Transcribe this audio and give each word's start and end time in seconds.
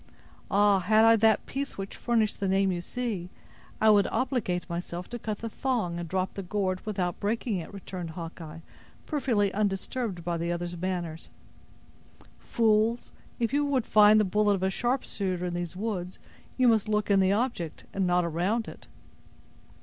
"Ah! 0.49 0.79
had 0.79 1.05
I 1.05 1.15
that 1.17 1.45
piece 1.45 1.77
which 1.77 1.95
furnished 1.95 2.39
the 2.39 2.47
name 2.47 2.71
you 2.71 2.77
use, 2.83 3.29
I 3.79 3.91
would 3.91 4.07
obligate 4.07 4.67
myself 4.67 5.07
to 5.11 5.19
cut 5.19 5.37
the 5.37 5.47
thong, 5.47 5.99
and 5.99 6.09
drop 6.09 6.33
the 6.33 6.41
gourd 6.41 6.83
without 6.87 7.19
breaking 7.19 7.57
it!" 7.57 7.71
returned 7.71 8.09
Hawkeye, 8.17 8.61
perfectly 9.05 9.53
undisturbed 9.53 10.23
by 10.23 10.37
the 10.37 10.51
other's 10.51 10.75
manner. 10.75 11.19
"Fools, 12.39 13.11
if 13.39 13.53
you 13.53 13.63
would 13.63 13.85
find 13.85 14.19
the 14.19 14.25
bullet 14.25 14.55
of 14.55 14.63
a 14.63 14.71
sharpshooter 14.71 15.45
in 15.45 15.53
these 15.53 15.75
woods, 15.75 16.17
you 16.57 16.67
must 16.67 16.89
look 16.89 17.11
in 17.11 17.19
the 17.19 17.33
object, 17.33 17.83
and 17.93 18.07
not 18.07 18.25
around 18.25 18.67
it!" 18.67 18.87